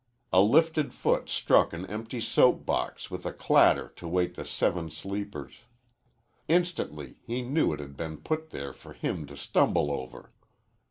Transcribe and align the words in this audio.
A 0.33 0.41
lifted 0.41 0.95
foot 0.95 1.29
struck 1.29 1.73
an 1.73 1.85
empty 1.85 2.19
soap 2.19 2.65
box 2.65 3.11
with 3.11 3.23
a 3.23 3.31
clatter 3.31 3.89
to 3.97 4.07
wake 4.07 4.33
the 4.33 4.45
seven 4.45 4.89
sleepers. 4.89 5.57
Instantly 6.47 7.17
he 7.23 7.43
knew 7.43 7.71
it 7.71 7.79
had 7.79 7.95
been 7.95 8.17
put 8.17 8.49
there 8.49 8.73
for 8.73 8.93
him 8.93 9.27
to 9.27 9.37
stumble 9.37 9.91
over. 9.91 10.33